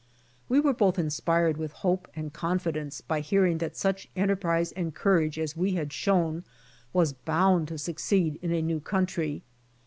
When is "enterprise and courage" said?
4.15-5.37